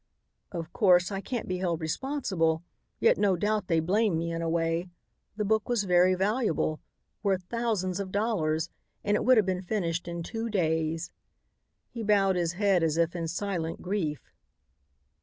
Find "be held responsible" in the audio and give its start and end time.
1.47-2.63